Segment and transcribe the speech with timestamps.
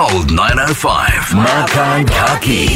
[0.00, 1.34] Gold 905.
[1.34, 2.68] Makan Kaki.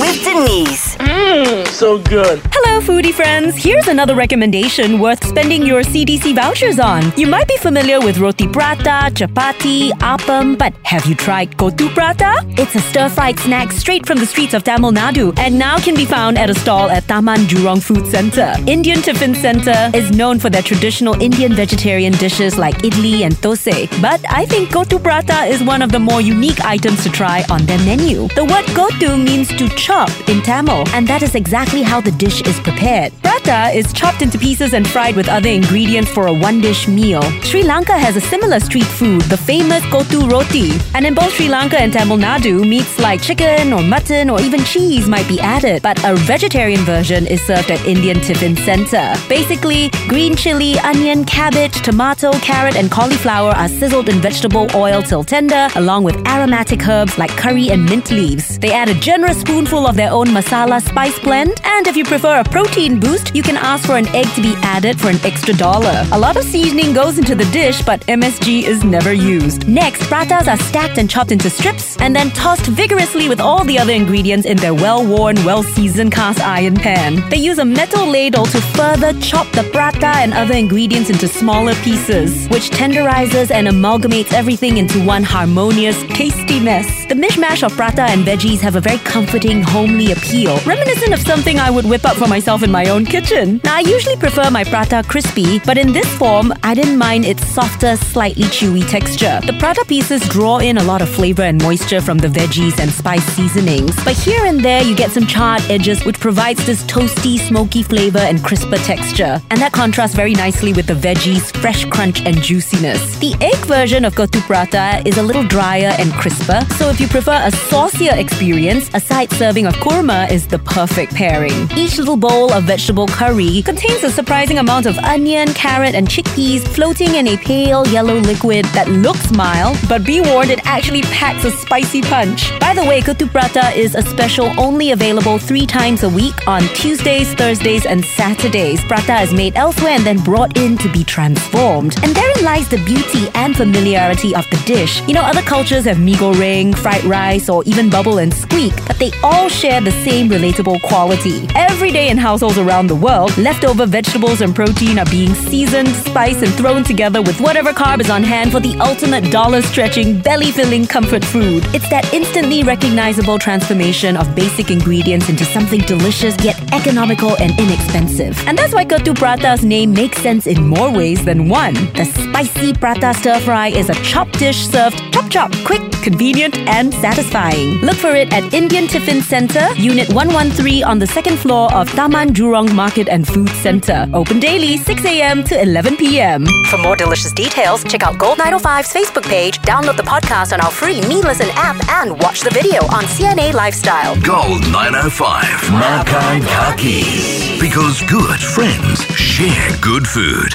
[0.00, 0.96] With Denise.
[0.96, 1.59] Mmm.
[1.80, 2.42] So good.
[2.52, 3.56] Hello, foodie friends.
[3.56, 7.10] Here's another recommendation worth spending your CDC vouchers on.
[7.16, 12.44] You might be familiar with roti prata, chapati, appam, but have you tried kotu prata?
[12.58, 16.04] It's a stir-fried snack straight from the streets of Tamil Nadu and now can be
[16.04, 18.54] found at a stall at Taman Jurong Food Centre.
[18.66, 23.88] Indian Tiffin Centre is known for their traditional Indian vegetarian dishes like idli and thosai,
[24.02, 27.64] but I think kotu prata is one of the more unique items to try on
[27.64, 28.28] their menu.
[28.34, 32.42] The word kotu means to chop in Tamil, and that is exactly how the dish
[32.42, 33.12] is prepared.
[33.22, 37.22] Prata is chopped into pieces and fried with other ingredients for a one dish meal.
[37.42, 40.72] Sri Lanka has a similar street food, the famous kotu roti.
[40.94, 44.64] And in both Sri Lanka and Tamil Nadu, meats like chicken or mutton or even
[44.64, 49.14] cheese might be added, but a vegetarian version is served at Indian Tiffin Centre.
[49.28, 55.22] Basically, green chili, onion, cabbage, tomato, carrot, and cauliflower are sizzled in vegetable oil till
[55.22, 58.58] tender, along with aromatic herbs like curry and mint leaves.
[58.58, 62.40] They add a generous spoonful of their own masala spice blend, and if you prefer
[62.40, 65.54] a protein boost, you can ask for an egg to be added for an extra
[65.54, 66.04] dollar.
[66.12, 69.68] A lot of seasoning goes into the dish, but MSG is never used.
[69.68, 73.78] Next, pratas are stacked and chopped into strips, and then tossed vigorously with all the
[73.78, 77.28] other ingredients in their well-worn, well-seasoned cast iron pan.
[77.30, 81.74] They use a metal ladle to further chop the prata and other ingredients into smaller
[81.76, 86.99] pieces, which tenderizes and amalgamates everything into one harmonious, tasty mess.
[87.10, 91.58] The mishmash of prata and veggies have a very comforting, homely appeal, reminiscent of something
[91.58, 93.60] I would whip up for myself in my own kitchen.
[93.64, 97.44] Now, I usually prefer my prata crispy, but in this form, I didn't mind its
[97.48, 99.40] softer, slightly chewy texture.
[99.44, 102.92] The prata pieces draw in a lot of flavor and moisture from the veggies and
[102.92, 107.40] spice seasonings, but here and there you get some charred edges, which provides this toasty,
[107.40, 109.42] smoky flavor and crisper texture.
[109.50, 113.18] And that contrasts very nicely with the veggies' fresh crunch and juiciness.
[113.18, 117.08] The egg version of kotu prata is a little drier and crisper, so if you
[117.08, 121.66] prefer a saucier experience, a side serving of kurma is the perfect pairing.
[121.74, 126.60] Each little bowl of vegetable curry contains a surprising amount of onion, carrot, and chickpeas
[126.68, 131.44] floating in a pale yellow liquid that looks mild, but be warned it actually packs
[131.44, 132.50] a spicy punch.
[132.60, 137.32] By the way, prata is a special only available three times a week on Tuesdays,
[137.34, 138.84] Thursdays, and Saturdays.
[138.84, 141.96] Prata is made elsewhere and then brought in to be transformed.
[142.04, 145.00] And therein lies the beauty and familiarity of the dish.
[145.08, 148.98] You know, other cultures have mee goreng, fried rice, or even bubble and squeak, but
[148.98, 151.46] they all share the same relatable quality.
[151.54, 156.42] Every day in households around the world, leftover vegetables and protein are being seasoned, spiced,
[156.42, 160.50] and thrown together with whatever carb is on hand for the ultimate dollar stretching, belly
[160.50, 161.62] filling comfort food.
[161.74, 168.38] It's that instantly recognizable transformation of basic ingredients into something delicious yet economical and inexpensive.
[168.46, 171.74] And that's why Kotu Prata's name makes sense in more ways than one.
[171.94, 175.00] The spicy prata stir fry is a chop dish served
[175.30, 177.78] chop chop, quick, convenient, and satisfying.
[177.80, 182.34] Look for it at Indian Tiffin Centre, Unit 113 on the second floor of Taman
[182.34, 184.08] Jurong Market and Food Centre.
[184.12, 185.44] Open daily 6 a.m.
[185.44, 186.46] to 11 p.m.
[186.68, 190.70] For more delicious details, check out Gold 905's Facebook page, download the podcast on our
[190.70, 194.14] free meListen app, and watch the video on CNA Lifestyle.
[194.22, 195.44] Gold 905.
[195.72, 197.60] Makan Kaki.
[197.60, 200.54] Because good friends share good food.